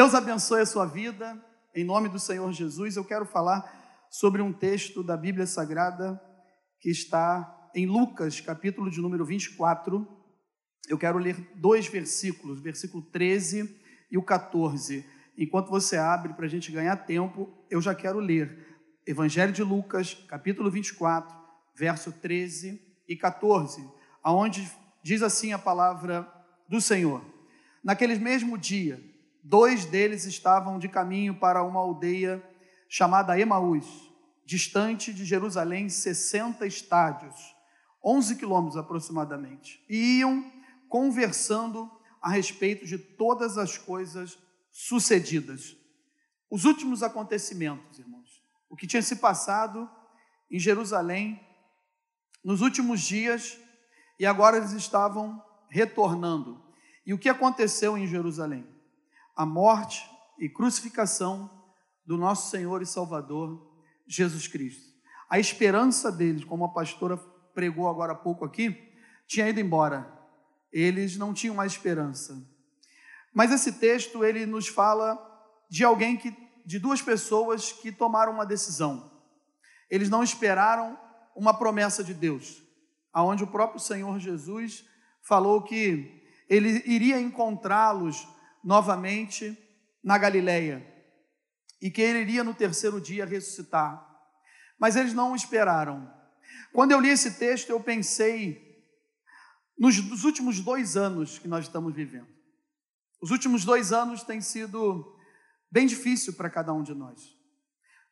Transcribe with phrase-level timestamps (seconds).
[0.00, 1.38] Deus abençoe a sua vida.
[1.74, 6.18] Em nome do Senhor Jesus, eu quero falar sobre um texto da Bíblia Sagrada
[6.80, 10.08] que está em Lucas, capítulo de número 24.
[10.88, 13.78] Eu quero ler dois versículos, versículo 13
[14.10, 15.04] e o 14.
[15.36, 20.14] Enquanto você abre para a gente ganhar tempo, eu já quero ler Evangelho de Lucas,
[20.26, 21.36] capítulo 24,
[21.76, 23.86] verso 13 e 14,
[24.22, 24.66] aonde
[25.02, 26.26] diz assim a palavra
[26.66, 27.22] do Senhor.
[27.84, 29.09] Naquele mesmo dia,
[29.42, 32.42] dois deles estavam de caminho para uma aldeia
[32.88, 33.86] chamada Emaús,
[34.44, 37.36] distante de Jerusalém 60 estádios,
[38.04, 40.50] 11 quilômetros aproximadamente, e iam
[40.88, 41.90] conversando
[42.20, 44.38] a respeito de todas as coisas
[44.72, 45.76] sucedidas.
[46.50, 49.88] Os últimos acontecimentos, irmãos, o que tinha se passado
[50.50, 51.40] em Jerusalém
[52.44, 53.58] nos últimos dias
[54.18, 56.62] e agora eles estavam retornando.
[57.06, 58.66] E o que aconteceu em Jerusalém?
[59.40, 60.06] A morte
[60.38, 61.50] e crucificação
[62.04, 63.74] do nosso Senhor e Salvador
[64.06, 64.84] Jesus Cristo.
[65.30, 67.16] A esperança deles, como a pastora
[67.54, 68.92] pregou agora há pouco aqui,
[69.26, 70.12] tinha ido embora.
[70.70, 72.36] Eles não tinham mais esperança.
[73.32, 75.18] Mas esse texto ele nos fala
[75.70, 79.10] de alguém que de duas pessoas que tomaram uma decisão.
[79.88, 81.00] Eles não esperaram
[81.34, 82.62] uma promessa de Deus,
[83.10, 84.84] aonde o próprio Senhor Jesus
[85.22, 88.28] falou que ele iria encontrá-los
[88.62, 89.56] novamente
[90.02, 90.86] na Galileia
[91.80, 94.06] e que ele iria no terceiro dia ressuscitar.
[94.78, 96.10] Mas eles não esperaram.
[96.72, 98.70] Quando eu li esse texto, eu pensei
[99.78, 102.28] nos, nos últimos dois anos que nós estamos vivendo.
[103.20, 105.16] Os últimos dois anos têm sido
[105.70, 107.36] bem difícil para cada um de nós.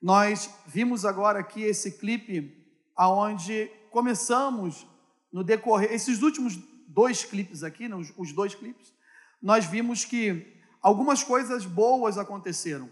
[0.01, 2.57] Nós vimos agora aqui esse clipe
[2.95, 4.87] aonde começamos
[5.33, 8.93] no decorrer esses últimos dois clipes aqui, né, os, os dois clipes,
[9.41, 12.91] nós vimos que algumas coisas boas aconteceram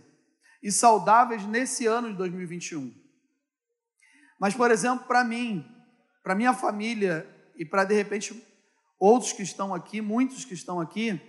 [0.63, 2.93] e saudáveis nesse ano de 2021.
[4.39, 5.65] Mas, por exemplo, para mim,
[6.23, 8.43] para minha família e para de repente
[8.99, 11.21] outros que estão aqui, muitos que estão aqui,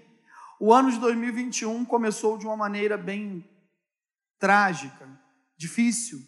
[0.59, 3.47] o ano de 2021 começou de uma maneira bem
[4.39, 5.07] trágica,
[5.57, 6.19] difícil,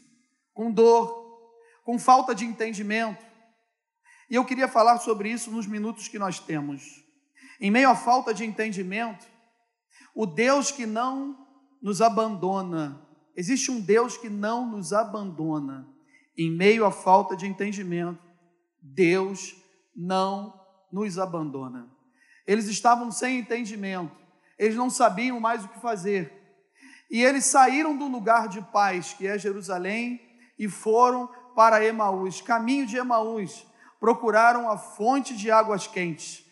[0.54, 1.52] com dor,
[1.84, 3.26] com falta de entendimento.
[4.30, 7.04] E eu queria falar sobre isso nos minutos que nós temos.
[7.60, 9.26] Em meio à falta de entendimento,
[10.16, 11.48] o Deus que não
[11.82, 13.02] nos abandona,
[13.36, 15.88] existe um Deus que não nos abandona.
[16.38, 18.24] Em meio à falta de entendimento,
[18.82, 19.56] Deus
[19.96, 20.60] não
[20.92, 21.90] nos abandona.
[22.48, 24.16] Eles estavam sem entendimento,
[24.58, 26.34] eles não sabiam mais o que fazer.
[27.10, 30.22] E eles saíram do lugar de paz, que é Jerusalém,
[30.58, 33.66] e foram para Emaús, caminho de Emaús.
[34.00, 36.46] Procuraram a fonte de águas quentes,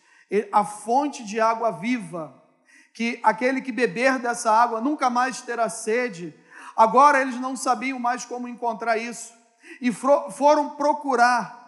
[0.52, 2.34] a fonte de água viva,
[2.92, 6.34] que aquele que beber dessa água nunca mais terá sede.
[6.76, 9.32] Agora eles não sabiam mais como encontrar isso
[9.80, 11.58] e foram procurar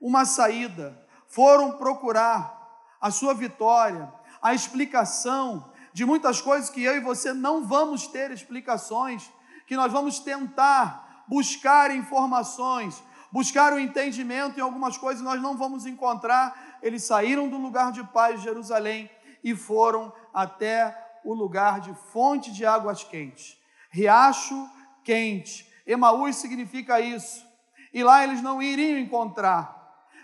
[0.00, 2.58] uma saída, foram procurar
[3.00, 4.12] a sua vitória,
[4.42, 9.30] a explicação de muitas coisas que eu e você não vamos ter explicações,
[9.66, 13.02] que nós vamos tentar buscar informações,
[13.32, 16.78] buscar o entendimento em algumas coisas nós não vamos encontrar.
[16.82, 19.10] Eles saíram do lugar de paz de Jerusalém
[19.42, 23.58] e foram até o lugar de fonte de águas quentes,
[23.90, 24.68] riacho
[25.04, 25.68] quente.
[25.86, 27.44] Emaús significa isso.
[27.92, 29.80] E lá eles não iriam encontrar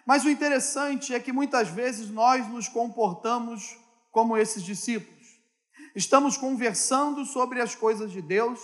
[0.06, 3.76] mas o interessante é que muitas vezes nós nos comportamos
[4.12, 5.26] como esses discípulos.
[5.96, 8.60] Estamos conversando sobre as coisas de Deus,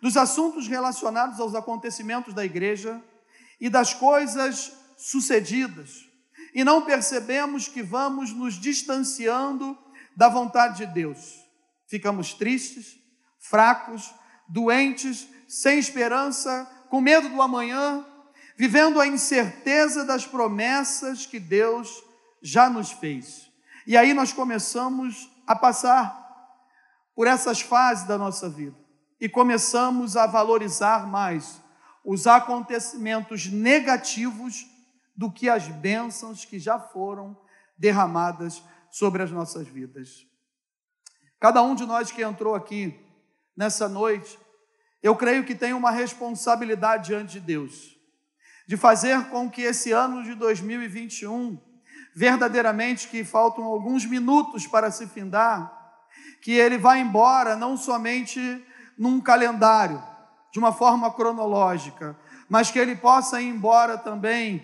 [0.00, 3.00] dos assuntos relacionados aos acontecimentos da igreja
[3.62, 6.04] e das coisas sucedidas,
[6.52, 9.78] e não percebemos que vamos nos distanciando
[10.16, 11.40] da vontade de Deus.
[11.86, 12.98] Ficamos tristes,
[13.38, 14.12] fracos,
[14.48, 18.04] doentes, sem esperança, com medo do amanhã,
[18.56, 22.02] vivendo a incerteza das promessas que Deus
[22.42, 23.48] já nos fez.
[23.86, 26.20] E aí nós começamos a passar
[27.14, 28.76] por essas fases da nossa vida
[29.20, 31.61] e começamos a valorizar mais
[32.04, 34.66] os acontecimentos negativos
[35.16, 37.36] do que as bênçãos que já foram
[37.76, 40.26] derramadas sobre as nossas vidas.
[41.38, 42.98] Cada um de nós que entrou aqui
[43.56, 44.38] nessa noite,
[45.02, 47.92] eu creio que tem uma responsabilidade diante de Deus
[48.66, 51.60] de fazer com que esse ano de 2021,
[52.14, 55.70] verdadeiramente que faltam alguns minutos para se findar,
[56.40, 58.64] que ele vá embora não somente
[58.96, 60.02] num calendário,
[60.52, 62.14] de uma forma cronológica,
[62.48, 64.62] mas que ele possa ir embora também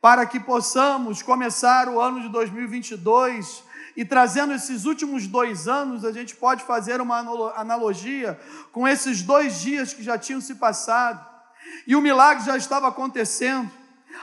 [0.00, 3.64] para que possamos começar o ano de 2022
[3.96, 7.18] e trazendo esses últimos dois anos, a gente pode fazer uma
[7.56, 8.40] analogia
[8.72, 11.28] com esses dois dias que já tinham se passado,
[11.86, 13.70] e o milagre já estava acontecendo,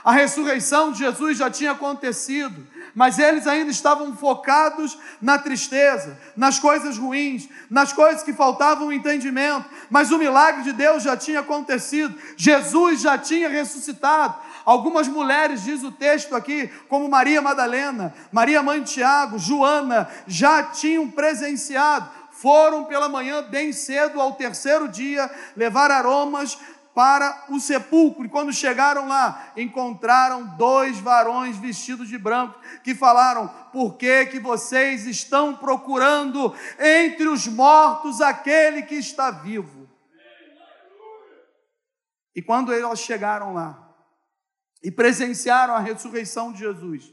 [0.04, 6.58] a ressurreição de Jesus já tinha acontecido, mas eles ainda estavam focados na tristeza, nas
[6.58, 12.14] coisas ruins, nas coisas que faltavam entendimento, mas o milagre de Deus já tinha acontecido,
[12.36, 14.34] Jesus já tinha ressuscitado.
[14.64, 20.62] Algumas mulheres, diz o texto aqui, como Maria Madalena, Maria Mãe de Tiago, Joana, já
[20.62, 26.56] tinham presenciado, foram pela manhã bem cedo ao terceiro dia levar aromas
[26.98, 28.24] para o sepulcro.
[28.24, 34.40] E quando chegaram lá, encontraram dois varões vestidos de branco que falaram: Por que, que
[34.40, 39.88] vocês estão procurando entre os mortos aquele que está vivo?
[42.34, 43.78] E quando eles chegaram lá
[44.82, 47.12] e presenciaram a ressurreição de Jesus,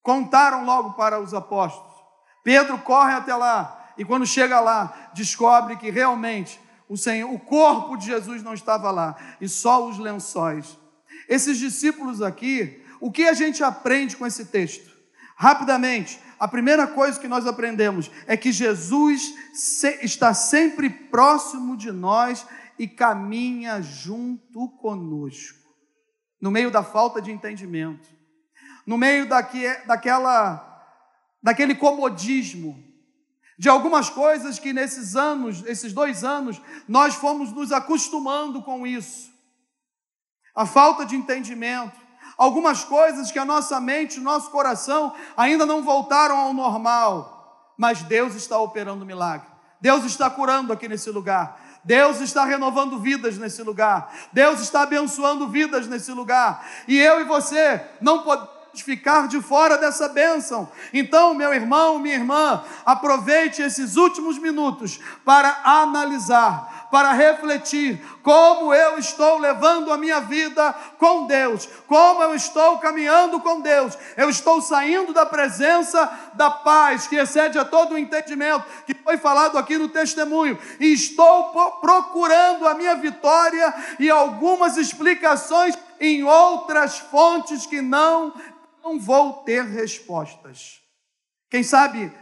[0.00, 1.92] contaram logo para os apóstolos.
[2.42, 6.58] Pedro corre até lá e quando chega lá, descobre que realmente
[6.88, 10.78] o Senhor, o corpo de Jesus não estava lá, e só os lençóis.
[11.28, 14.92] Esses discípulos aqui, o que a gente aprende com esse texto?
[15.36, 19.34] Rapidamente, a primeira coisa que nós aprendemos é que Jesus
[20.02, 22.46] está sempre próximo de nós
[22.78, 25.58] e caminha junto conosco.
[26.40, 28.08] No meio da falta de entendimento,
[28.86, 30.84] no meio daqui, daquela,
[31.42, 32.91] daquele comodismo,
[33.62, 39.30] de algumas coisas que nesses anos, esses dois anos, nós fomos nos acostumando com isso.
[40.52, 41.96] A falta de entendimento,
[42.36, 48.02] algumas coisas que a nossa mente, o nosso coração ainda não voltaram ao normal, mas
[48.02, 49.46] Deus está operando milagre.
[49.80, 51.60] Deus está curando aqui nesse lugar.
[51.84, 54.12] Deus está renovando vidas nesse lugar.
[54.32, 56.66] Deus está abençoando vidas nesse lugar.
[56.88, 60.70] E eu e você não podemos ficar de fora dessa bênção.
[60.94, 68.98] Então, meu irmão, minha irmã, aproveite esses últimos minutos para analisar, para refletir como eu
[68.98, 73.98] estou levando a minha vida com Deus, como eu estou caminhando com Deus.
[74.16, 79.16] Eu estou saindo da presença da paz que excede a todo o entendimento, que foi
[79.16, 86.98] falado aqui no testemunho, e estou procurando a minha vitória e algumas explicações em outras
[86.98, 88.34] fontes que não
[88.82, 90.80] não vou ter respostas.
[91.48, 92.12] Quem sabe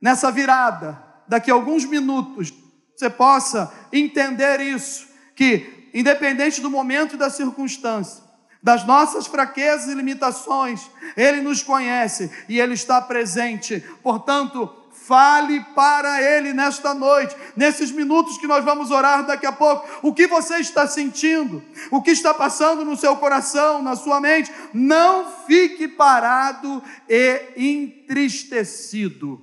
[0.00, 2.52] nessa virada, daqui a alguns minutos,
[2.96, 8.22] você possa entender isso, que independente do momento e da circunstância,
[8.62, 13.80] das nossas fraquezas e limitações, Ele nos conhece e Ele está presente.
[14.02, 14.79] Portanto,
[15.10, 19.84] Fale para Ele nesta noite, nesses minutos que nós vamos orar daqui a pouco.
[20.02, 21.60] O que você está sentindo?
[21.90, 24.52] O que está passando no seu coração, na sua mente?
[24.72, 29.42] Não fique parado e entristecido.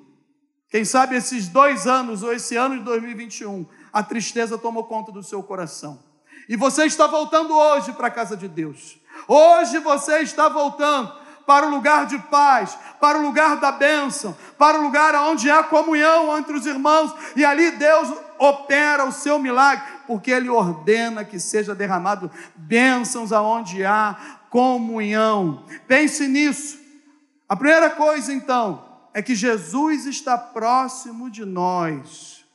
[0.70, 5.22] Quem sabe esses dois anos, ou esse ano de 2021, a tristeza tomou conta do
[5.22, 6.02] seu coração.
[6.48, 8.98] E você está voltando hoje para a casa de Deus.
[9.28, 14.78] Hoje você está voltando para o lugar de paz, para o lugar da bênção, para
[14.78, 19.84] o lugar onde há comunhão entre os irmãos, e ali Deus opera o seu milagre,
[20.06, 24.18] porque Ele ordena que seja derramado bênçãos aonde há
[24.50, 25.64] comunhão.
[25.88, 26.78] Pense nisso.
[27.48, 32.46] A primeira coisa, então, é que Jesus está próximo de nós,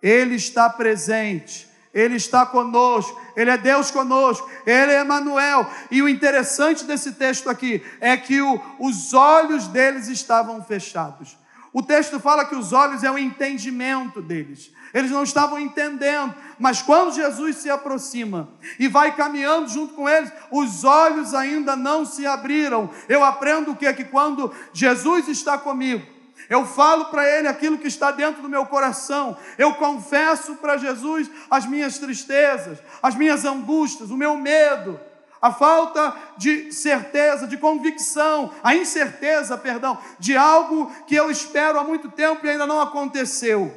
[0.00, 1.68] Ele está presente.
[1.92, 5.68] Ele está conosco, Ele é Deus conosco, Ele é Emanuel.
[5.90, 11.36] E o interessante desse texto aqui é que o, os olhos deles estavam fechados.
[11.72, 14.72] O texto fala que os olhos é o entendimento deles.
[14.92, 20.32] Eles não estavam entendendo, mas quando Jesus se aproxima e vai caminhando junto com eles,
[20.50, 22.90] os olhos ainda não se abriram.
[23.08, 26.04] Eu aprendo o que é que quando Jesus está comigo,
[26.50, 29.38] eu falo para Ele aquilo que está dentro do meu coração.
[29.56, 34.98] Eu confesso para Jesus as minhas tristezas, as minhas angústias, o meu medo,
[35.40, 41.84] a falta de certeza, de convicção, a incerteza, perdão, de algo que eu espero há
[41.84, 43.72] muito tempo e ainda não aconteceu.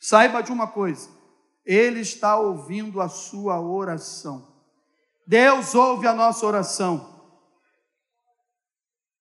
[0.00, 1.10] Saiba de uma coisa:
[1.64, 4.54] Ele está ouvindo a sua oração.
[5.26, 7.16] Deus ouve a nossa oração.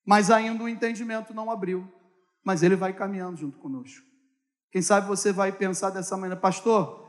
[0.05, 1.91] Mas ainda o entendimento não abriu
[2.45, 4.05] mas ele vai caminhando junto conosco.
[4.71, 7.03] Quem sabe você vai pensar dessa maneira, pastor,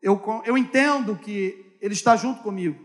[0.00, 2.78] eu, eu entendo que ele está junto comigo,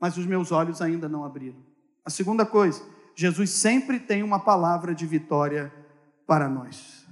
[0.00, 1.64] mas os meus olhos ainda não abriram.
[2.04, 2.82] A segunda coisa,
[3.14, 5.72] Jesus sempre tem uma palavra de vitória
[6.26, 7.06] para nós.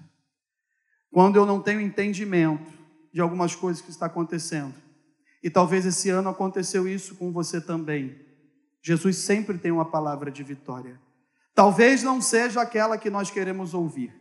[1.12, 2.72] Quando eu não tenho entendimento
[3.12, 4.74] de algumas coisas que está acontecendo,
[5.42, 8.18] e talvez esse ano aconteceu isso com você também,
[8.82, 11.00] Jesus sempre tem uma palavra de vitória.
[11.60, 14.18] Talvez não seja aquela que nós queremos ouvir,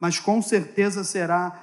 [0.00, 1.56] mas com certeza será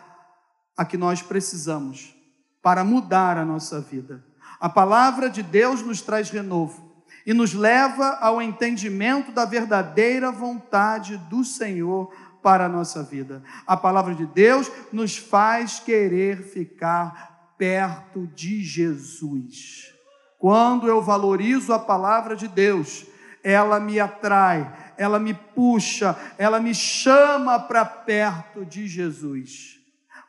[0.77, 2.15] a que nós precisamos
[2.63, 4.23] para mudar a nossa vida.
[4.57, 11.17] A palavra de Deus nos traz renovo e nos leva ao entendimento da verdadeira vontade
[11.29, 12.09] do Senhor
[12.41, 13.43] para a nossa vida.
[13.67, 19.93] A palavra de Deus nos faz querer ficar perto de Jesus.
[20.39, 23.10] Quando eu valorizo a palavra de Deus,
[23.43, 29.79] ela me atrai, ela me puxa, ela me chama para perto de Jesus.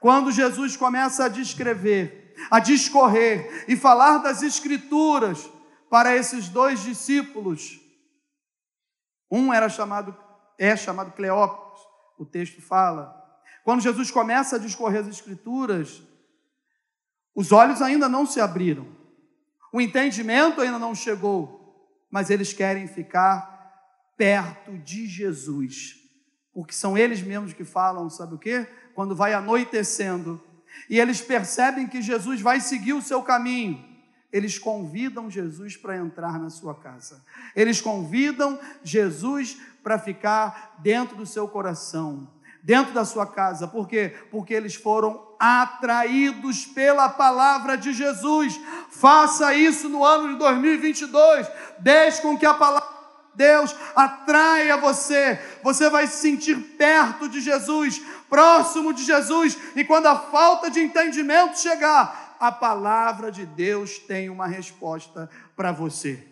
[0.00, 5.48] Quando Jesus começa a descrever, a discorrer e falar das Escrituras
[5.88, 7.78] para esses dois discípulos,
[9.30, 10.16] um era chamado,
[10.58, 11.62] é chamado Cleópatra,
[12.18, 13.14] o texto fala.
[13.64, 16.02] Quando Jesus começa a discorrer as Escrituras,
[17.34, 18.86] os olhos ainda não se abriram.
[19.72, 21.61] O entendimento ainda não chegou,
[22.12, 23.50] mas eles querem ficar
[24.18, 25.96] perto de Jesus,
[26.52, 28.68] porque são eles mesmos que falam, sabe o quê?
[28.94, 30.40] Quando vai anoitecendo
[30.90, 33.82] e eles percebem que Jesus vai seguir o seu caminho,
[34.30, 37.24] eles convidam Jesus para entrar na sua casa.
[37.56, 42.30] Eles convidam Jesus para ficar dentro do seu coração,
[42.62, 43.66] dentro da sua casa.
[43.66, 44.14] Por quê?
[44.30, 48.58] Porque eles foram atraídos pela palavra de Jesus.
[48.90, 51.48] Faça isso no ano de 2022.
[51.80, 55.40] Deixe com que a palavra de Deus atraia você.
[55.62, 60.80] Você vai se sentir perto de Jesus, próximo de Jesus, e quando a falta de
[60.80, 66.24] entendimento chegar, a palavra de Deus tem uma resposta para você.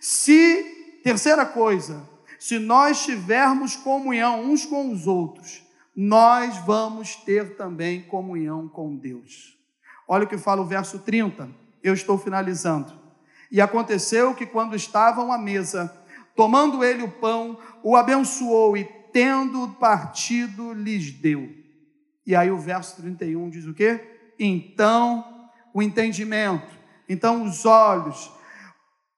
[0.00, 2.02] Se terceira coisa,
[2.44, 5.62] se nós tivermos comunhão uns com os outros,
[5.96, 9.56] nós vamos ter também comunhão com Deus.
[10.06, 11.48] Olha o que fala o verso 30,
[11.82, 12.92] eu estou finalizando.
[13.50, 15.90] E aconteceu que quando estavam à mesa,
[16.36, 21.50] tomando ele o pão, o abençoou e tendo partido lhes deu.
[22.26, 24.34] E aí o verso 31 diz o quê?
[24.38, 26.76] Então o entendimento,
[27.08, 28.30] então os olhos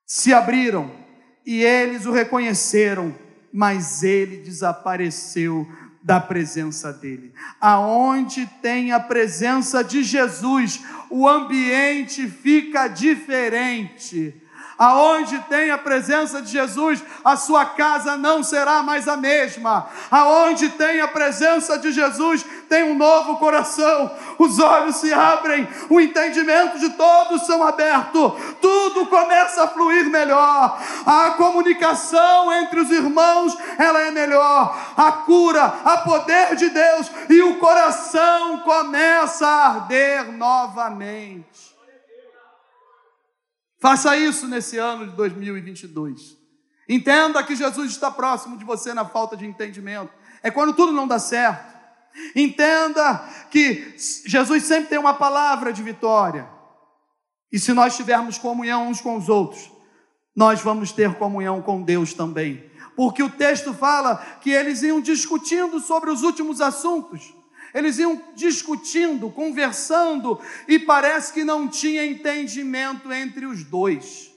[0.07, 1.06] se abriram
[1.47, 3.15] e eles o reconheceram,
[3.53, 5.67] mas ele desapareceu
[6.03, 7.33] da presença dele.
[7.61, 14.35] Aonde tem a presença de Jesus, o ambiente fica diferente.
[14.79, 19.89] Aonde tem a presença de Jesus, a sua casa não será mais a mesma.
[20.11, 24.11] Aonde tem a presença de Jesus, tem um novo coração.
[24.39, 28.33] Os olhos se abrem, o entendimento de todos são abertos.
[28.61, 30.79] Tudo começa a fluir melhor.
[31.07, 34.77] A comunicação entre os irmãos, ela é melhor.
[34.97, 41.66] A cura, a poder de Deus e o coração começa a arder novamente.
[43.87, 46.37] Faça isso nesse ano de 2022.
[46.89, 50.13] Entenda que Jesus está próximo de você na falta de entendimento.
[50.43, 51.73] É quando tudo não dá certo.
[52.35, 53.95] Entenda que
[54.27, 56.51] Jesus sempre tem uma palavra de vitória.
[57.53, 59.71] E se nós tivermos comunhão uns com os outros,
[60.35, 62.69] nós vamos ter comunhão com Deus também.
[62.97, 67.36] Porque o texto fala que eles iam discutindo sobre os últimos assuntos.
[67.77, 74.33] Eles iam discutindo, conversando, e parece que não tinha entendimento entre os dois,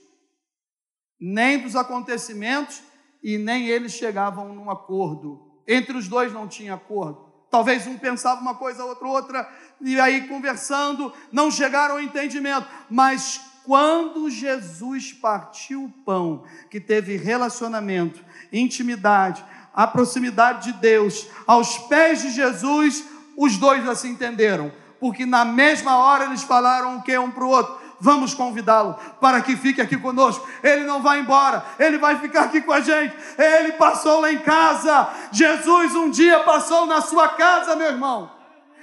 [1.18, 2.82] nem dos acontecimentos,
[3.24, 5.40] e nem eles chegavam num acordo.
[5.66, 7.30] Entre os dois não tinha acordo.
[7.50, 12.68] Talvez um pensava uma coisa, outro outra, e aí conversando, não chegaram ao entendimento.
[12.90, 21.78] Mas quando Jesus partiu o pão, que teve relacionamento, intimidade, a proximidade de Deus, aos
[21.78, 23.06] pés de Jesus,
[23.40, 24.70] os dois assim entenderam,
[25.00, 27.80] porque na mesma hora eles falaram o que um para o outro.
[27.98, 30.46] Vamos convidá-lo para que fique aqui conosco.
[30.62, 33.16] Ele não vai embora, ele vai ficar aqui com a gente.
[33.38, 35.10] Ele passou lá em casa.
[35.32, 38.30] Jesus um dia passou na sua casa, meu irmão.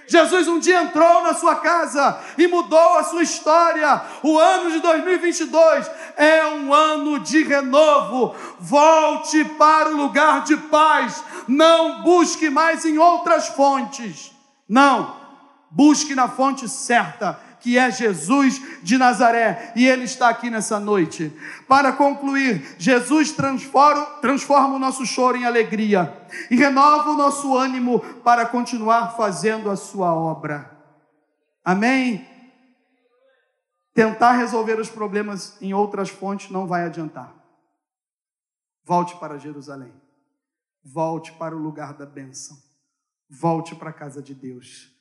[0.06, 4.02] Jesus um dia entrou na sua casa e mudou a sua história.
[4.22, 8.34] O ano de 2022 é um ano de renovo.
[8.60, 11.22] Volte para o lugar de paz.
[11.48, 14.36] Não busque mais em outras fontes.
[14.68, 15.16] Não,
[15.70, 21.32] busque na fonte certa, que é Jesus de Nazaré, e Ele está aqui nessa noite.
[21.66, 26.16] Para concluir, Jesus transforma, transforma o nosso choro em alegria
[26.50, 30.70] e renova o nosso ânimo para continuar fazendo a Sua obra.
[31.64, 32.26] Amém?
[33.92, 37.35] Tentar resolver os problemas em outras fontes não vai adiantar.
[38.85, 39.92] Volte para Jerusalém.
[40.85, 42.65] Volte para o lugar da bênção.
[43.28, 44.92] Volte para a casa de Deus.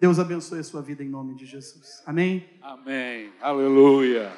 [0.00, 2.02] Deus abençoe a sua vida em nome de Jesus.
[2.06, 2.48] Amém?
[2.62, 3.32] Amém.
[3.40, 4.32] Aleluia.